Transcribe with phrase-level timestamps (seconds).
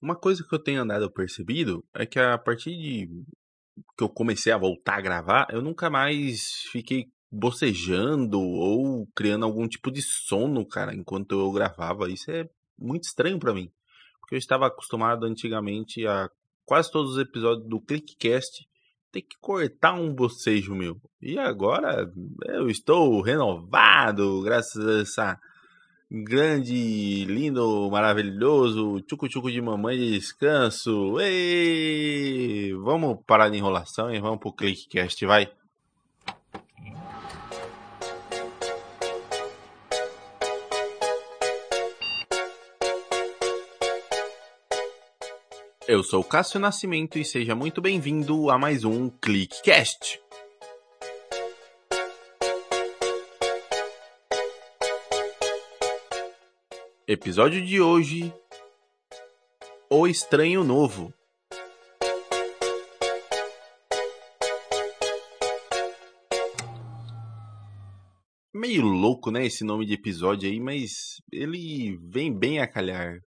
[0.00, 3.08] Uma coisa que eu tenho andado percebido é que a partir de
[3.96, 6.40] que eu comecei a voltar a gravar, eu nunca mais
[6.70, 12.10] fiquei bocejando ou criando algum tipo de sono, cara, enquanto eu gravava.
[12.10, 12.48] Isso é
[12.78, 13.70] muito estranho pra mim,
[14.20, 16.30] porque eu estava acostumado antigamente a
[16.64, 18.68] quase todos os episódios do Clickcast
[19.10, 21.00] ter que cortar um bocejo meu.
[21.20, 22.10] E agora
[22.46, 25.40] eu estou renovado graças a essa
[26.10, 31.20] grande, lindo, maravilhoso, tchucu-tchucu de mamãe de descanso.
[31.20, 32.72] Ei!
[32.74, 35.50] Vamos parar de enrolação e vamos pro Clickcast, vai.
[45.86, 50.20] Eu sou Cássio Nascimento e seja muito bem-vindo a mais um Clickcast.
[57.10, 58.30] Episódio de hoje:
[59.88, 61.10] O Estranho Novo.
[68.54, 73.20] Meio louco, né, esse nome de episódio aí, mas ele vem bem a calhar.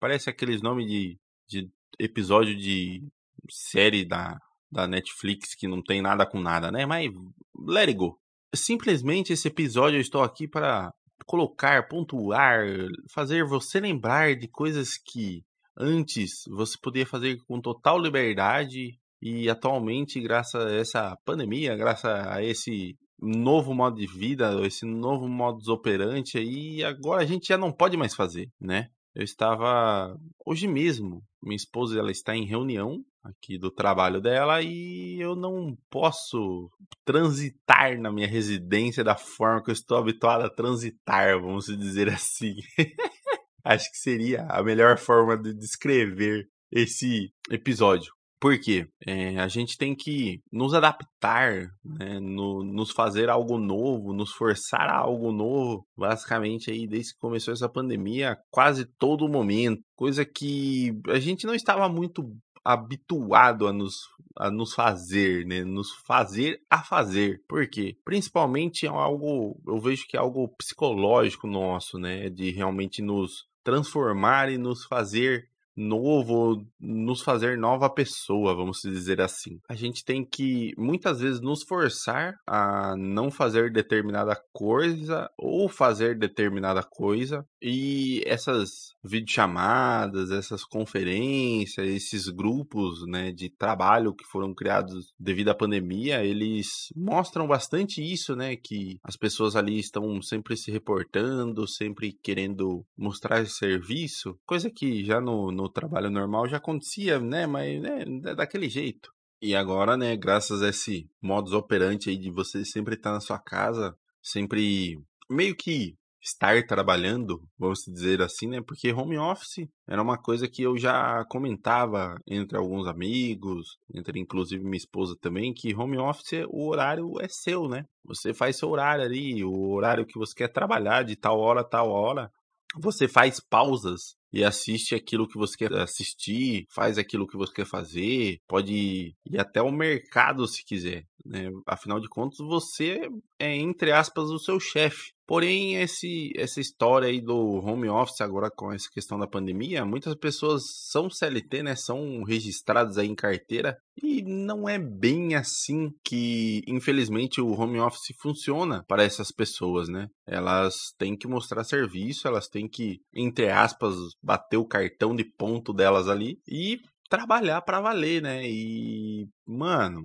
[0.00, 3.06] Parece aqueles nomes de, de episódio de
[3.50, 4.38] série da,
[4.72, 6.86] da Netflix que não tem nada com nada, né?
[6.86, 7.12] Mas
[7.54, 8.18] let it go.
[8.54, 10.90] Simplesmente esse episódio eu estou aqui para
[11.26, 12.66] colocar, pontuar,
[13.12, 15.42] fazer você lembrar de coisas que
[15.76, 22.42] antes você podia fazer com total liberdade e atualmente, graças a essa pandemia, graças a
[22.42, 27.72] esse novo modo de vida, esse novo modus operandi aí, agora a gente já não
[27.72, 28.88] pode mais fazer, né?
[29.16, 30.14] Eu estava
[30.44, 35.74] hoje mesmo, minha esposa ela está em reunião aqui do trabalho dela e eu não
[35.88, 36.70] posso
[37.02, 42.56] transitar na minha residência da forma que eu estou habituado a transitar, vamos dizer assim.
[43.64, 48.12] Acho que seria a melhor forma de descrever esse episódio.
[48.38, 48.86] Por quê?
[49.06, 54.88] É, a gente tem que nos adaptar, né, no, nos fazer algo novo, nos forçar
[54.88, 60.92] a algo novo, basicamente aí desde que começou essa pandemia, quase todo momento, coisa que
[61.08, 62.30] a gente não estava muito
[62.66, 63.94] habituado a nos,
[64.36, 65.64] a nos fazer, né?
[65.64, 67.40] Nos fazer a fazer.
[67.48, 67.96] Por quê?
[68.04, 72.28] Principalmente é algo, eu vejo que é algo psicológico nosso, né?
[72.28, 79.60] De realmente nos transformar e nos fazer novo, nos fazer nova pessoa, vamos dizer assim.
[79.68, 86.18] A gente tem que muitas vezes nos forçar a não fazer determinada coisa ou fazer
[86.18, 95.12] determinada coisa e essas videochamadas, essas conferências, esses grupos, né, de trabalho que foram criados
[95.18, 100.70] devido à pandemia, eles mostram bastante isso, né, que as pessoas ali estão sempre se
[100.70, 107.46] reportando, sempre querendo mostrar serviço, coisa que já no, no trabalho normal já acontecia, né?
[107.46, 109.10] Mas né, é daquele jeito.
[109.40, 113.38] E agora, né, graças a esse modus operandi aí de você sempre estar na sua
[113.38, 114.98] casa, sempre
[115.30, 115.94] meio que
[116.26, 118.60] estar trabalhando, vamos dizer assim, né?
[118.60, 124.64] Porque home office era uma coisa que eu já comentava entre alguns amigos, entre inclusive
[124.64, 127.84] minha esposa também, que home office, o horário é seu, né?
[128.04, 131.64] Você faz seu horário ali, o horário que você quer trabalhar de tal hora a
[131.64, 132.30] tal hora.
[132.74, 137.66] Você faz pausas e assiste aquilo que você quer assistir, faz aquilo que você quer
[137.66, 141.04] fazer, pode ir até o mercado se quiser.
[141.24, 141.48] Né?
[141.66, 143.08] Afinal de contas, você
[143.38, 145.15] é, entre aspas, o seu chefe.
[145.26, 150.14] Porém, esse, essa história aí do home office, agora com essa questão da pandemia, muitas
[150.14, 151.74] pessoas são CLT, né?
[151.74, 153.76] São registradas aí em carteira.
[154.00, 160.06] E não é bem assim que, infelizmente, o home office funciona para essas pessoas, né?
[160.26, 165.72] Elas têm que mostrar serviço, elas têm que, entre aspas, bater o cartão de ponto
[165.72, 168.42] delas ali e trabalhar para valer, né?
[168.46, 170.02] E, mano,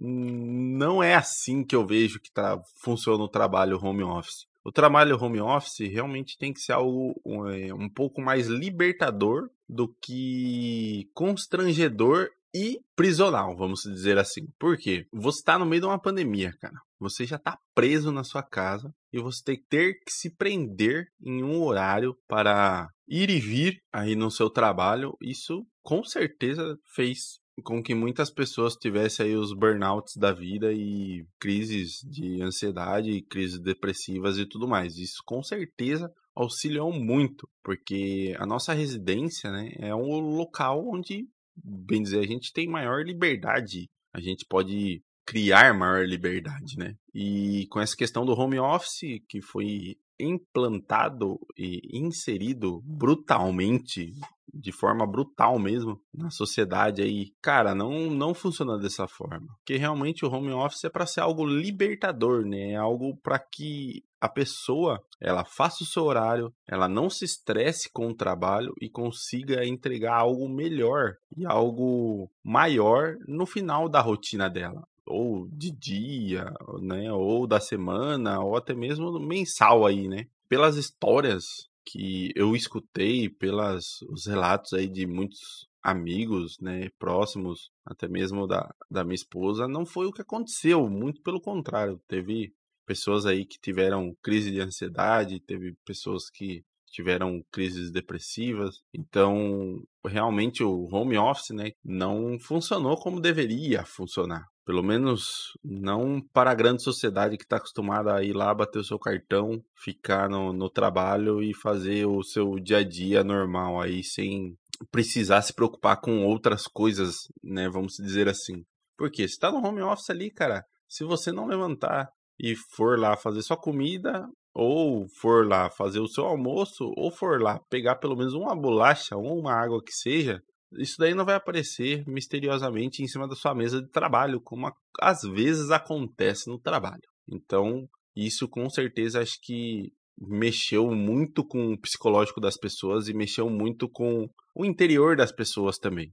[0.00, 4.46] não é assim que eu vejo que tá, funciona o trabalho home office.
[4.64, 9.50] O trabalho home office realmente tem que ser algo um, é, um pouco mais libertador
[9.68, 14.46] do que constrangedor e prisional, vamos dizer assim.
[14.58, 15.06] Por quê?
[15.12, 16.80] Você está no meio de uma pandemia, cara.
[17.00, 21.08] Você já está preso na sua casa e você tem que ter que se prender
[21.20, 25.16] em um horário para ir e vir aí no seu trabalho.
[25.20, 31.24] Isso com certeza fez com que muitas pessoas tivessem aí os burnouts da vida e
[31.38, 34.96] crises de ansiedade, crises depressivas e tudo mais.
[34.96, 42.02] Isso com certeza auxiliou muito, porque a nossa residência né, é um local onde, bem
[42.02, 43.88] dizer, a gente tem maior liberdade.
[44.12, 46.94] A gente pode criar maior liberdade, né?
[47.14, 54.12] E com essa questão do home office, que foi implantado e inserido brutalmente
[54.52, 57.32] de forma brutal mesmo na sociedade aí.
[57.40, 59.48] Cara, não, não funciona dessa forma.
[59.58, 62.72] Porque realmente o home office é para ser algo libertador, né?
[62.72, 67.90] É algo para que a pessoa ela faça o seu horário, ela não se estresse
[67.92, 74.48] com o trabalho e consiga entregar algo melhor e algo maior no final da rotina
[74.48, 76.50] dela ou de dia,
[76.80, 80.26] né, ou da semana, ou até mesmo mensal aí, né?
[80.48, 88.08] Pelas histórias que eu escutei, pelas os relatos aí de muitos amigos, né, próximos, até
[88.08, 92.54] mesmo da, da minha esposa, não foi o que aconteceu, muito pelo contrário, teve
[92.86, 98.80] pessoas aí que tiveram crise de ansiedade, teve pessoas que tiveram crises depressivas.
[98.94, 104.46] Então, realmente o home office, né, não funcionou como deveria funcionar.
[104.64, 108.84] Pelo menos não para a grande sociedade que está acostumada a ir lá, bater o
[108.84, 114.02] seu cartão, ficar no, no trabalho e fazer o seu dia a dia normal aí,
[114.02, 114.56] sem
[114.90, 117.68] precisar se preocupar com outras coisas, né?
[117.68, 118.64] Vamos dizer assim.
[118.96, 122.08] Porque se está no home office ali, cara, se você não levantar
[122.38, 127.42] e for lá fazer sua comida, ou for lá fazer o seu almoço, ou for
[127.42, 130.40] lá pegar pelo menos uma bolacha ou uma água que seja,
[130.78, 135.22] isso daí não vai aparecer misteriosamente em cima da sua mesa de trabalho, como às
[135.22, 137.02] vezes acontece no trabalho.
[137.28, 143.50] Então, isso com certeza acho que mexeu muito com o psicológico das pessoas e mexeu
[143.50, 146.12] muito com o interior das pessoas também.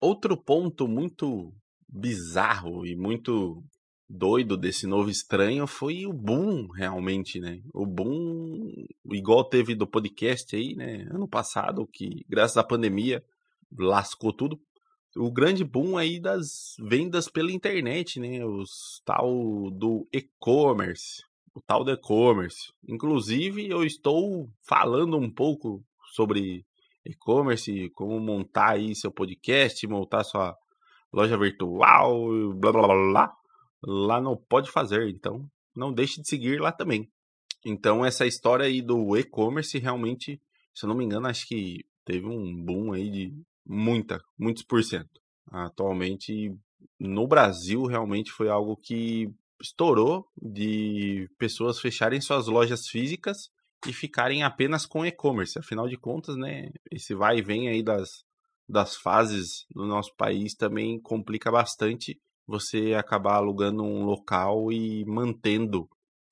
[0.00, 1.52] Outro ponto muito
[1.88, 3.62] bizarro e muito
[4.08, 7.60] doido desse novo estranho foi o boom, realmente, né?
[7.74, 8.72] O boom,
[9.12, 11.06] igual teve do podcast aí, né?
[11.10, 13.22] Ano passado, que graças à pandemia
[13.76, 14.58] lascou tudo.
[15.16, 18.44] O grande boom aí das vendas pela internet, né?
[18.44, 21.22] Os tal do e-commerce.
[21.54, 22.72] O tal do e-commerce.
[22.88, 25.84] Inclusive, eu estou falando um pouco
[26.14, 26.64] sobre
[27.04, 30.56] e-commerce, como montar aí seu podcast, montar sua
[31.12, 33.38] loja virtual, blá blá blá blá
[33.82, 37.08] lá no Pode Fazer, então não deixe de seguir lá também.
[37.64, 40.40] Então essa história aí do e-commerce realmente,
[40.74, 43.34] se eu não me engano, acho que teve um boom aí de
[43.66, 45.20] muita, muitos por cento.
[45.50, 46.54] Atualmente
[46.98, 49.28] no Brasil realmente foi algo que
[49.60, 53.50] estourou de pessoas fecharem suas lojas físicas
[53.86, 55.58] e ficarem apenas com e-commerce.
[55.58, 58.24] Afinal de contas, né, esse vai e vem aí das,
[58.68, 65.86] das fases no nosso país também complica bastante você acabar alugando um local e mantendo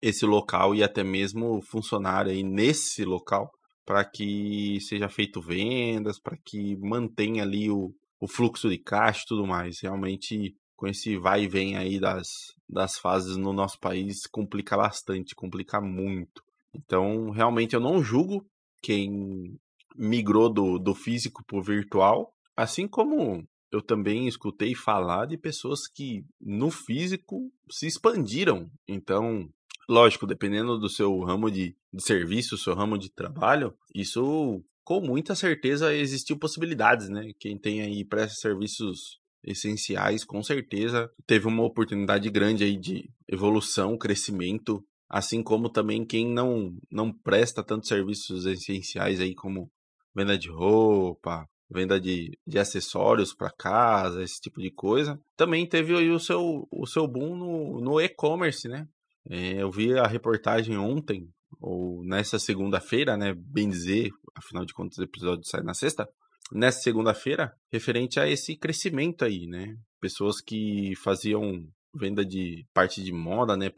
[0.00, 3.50] esse local e até mesmo funcionar aí nesse local
[3.84, 9.26] para que seja feito vendas, para que mantenha ali o, o fluxo de caixa e
[9.28, 9.80] tudo mais.
[9.80, 12.28] Realmente, com esse vai e vem aí das,
[12.68, 16.42] das fases no nosso país, complica bastante, complica muito.
[16.74, 18.46] Então, realmente, eu não julgo
[18.82, 19.58] quem
[19.96, 25.86] migrou do, do físico para o virtual, assim como eu também escutei falar de pessoas
[25.86, 28.70] que no físico se expandiram.
[28.86, 29.48] Então,
[29.88, 35.34] lógico, dependendo do seu ramo de, de serviço, seu ramo de trabalho, isso com muita
[35.34, 37.32] certeza existiu possibilidades, né?
[37.38, 43.96] Quem tem aí presta serviços essenciais, com certeza teve uma oportunidade grande aí de evolução,
[43.96, 49.70] crescimento, assim como também quem não não presta tantos serviços essenciais aí como
[50.14, 55.20] venda de roupa, venda de, de acessórios para casa, esse tipo de coisa.
[55.36, 58.86] Também teve aí o seu, o seu boom no, no e-commerce, né?
[59.28, 61.28] É, eu vi a reportagem ontem,
[61.60, 63.34] ou nessa segunda-feira, né?
[63.36, 66.08] Bem dizer, afinal de contas o episódio sai na sexta.
[66.50, 69.76] Nessa segunda-feira, referente a esse crescimento aí, né?
[70.00, 73.70] Pessoas que faziam venda de parte de moda, né?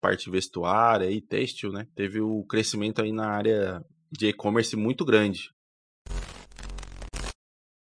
[0.00, 1.86] Parte vestuária e têxtil, né?
[1.94, 5.50] Teve o crescimento aí na área de e-commerce muito grande.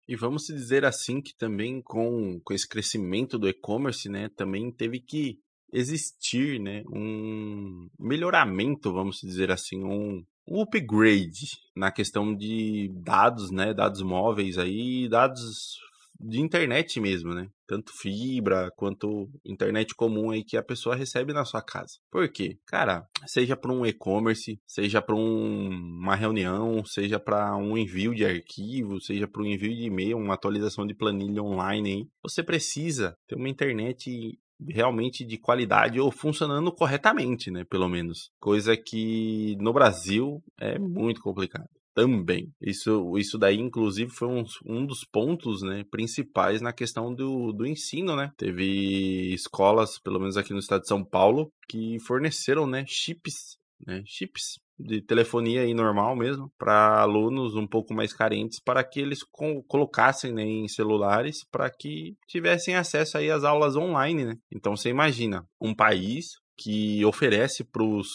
[0.08, 5.00] E vamos dizer assim que também com, com esse crescimento do e-commerce, né, também teve
[5.00, 5.40] que
[5.72, 13.74] existir, né, um melhoramento, vamos dizer assim, um, um upgrade na questão de dados, né,
[13.74, 15.78] dados móveis aí, dados
[16.24, 17.50] de internet mesmo, né?
[17.68, 21.98] Tanto fibra quanto internet comum aí que a pessoa recebe na sua casa.
[22.12, 22.58] Por quê?
[22.66, 28.26] Cara, seja para um e-commerce, seja para um, uma reunião, seja para um envio de
[28.26, 33.18] arquivo, seja para um envio de e-mail, uma atualização de planilha online aí, você precisa
[33.28, 34.40] ter uma internet
[34.70, 37.66] realmente de qualidade ou funcionando corretamente, né?
[37.66, 38.32] Pelo menos.
[38.40, 42.52] Coisa que no Brasil é muito complicado também.
[42.62, 47.66] Isso, isso daí, inclusive, foi um, um dos pontos né, principais na questão do, do
[47.66, 48.32] ensino, né?
[48.38, 54.02] Teve escolas, pelo menos aqui no estado de São Paulo, que forneceram né, chips, né,
[54.06, 59.20] chips de telefonia aí normal mesmo para alunos um pouco mais carentes para que eles
[59.68, 64.36] colocassem né, em celulares para que tivessem acesso aí às aulas online, né?
[64.52, 68.08] Então você imagina um país que oferece para os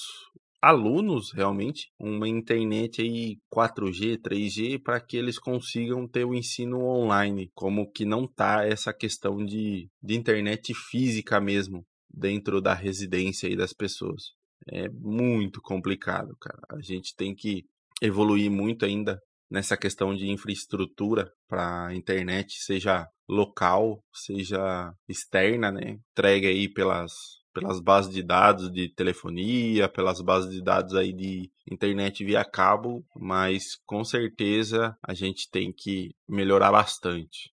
[0.61, 7.51] alunos realmente uma internet aí 4G, 3G para que eles consigam ter o ensino online,
[7.55, 13.57] como que não tá essa questão de, de internet física mesmo dentro da residência aí
[13.57, 14.33] das pessoas.
[14.71, 16.61] É muito complicado, cara.
[16.71, 17.65] A gente tem que
[18.03, 19.19] evoluir muito ainda
[19.51, 25.99] nessa questão de infraestrutura para internet, seja local, seja externa, né?
[26.13, 27.13] Entregue aí pelas
[27.53, 33.05] pelas bases de dados de telefonia, pelas bases de dados aí de internet via cabo,
[33.15, 37.53] mas com certeza a gente tem que melhorar bastante.